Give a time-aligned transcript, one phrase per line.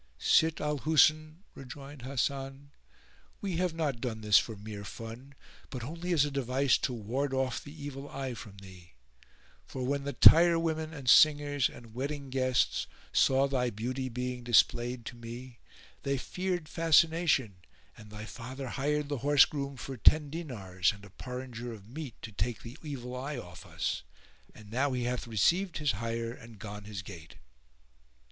[0.17, 2.71] "Sitt al Husn," rejoined Hasan,
[3.39, 5.35] "we have not done this for mere fun,
[5.65, 8.93] [FN#424] but only as a device to ward off the evil eye from thee;
[9.63, 15.15] for when the tirewomen and singers and wedding guests saw thy beauty being displayed to
[15.15, 15.59] me,
[16.01, 17.57] they feared fascination
[17.95, 22.15] and thy father hired the horse groom for ten dinars and a porringer of meat
[22.23, 24.01] to take the evil eye off us;
[24.55, 27.35] and now he hath received his hire and gone his gait."